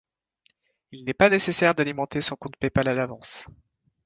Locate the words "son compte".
2.21-2.57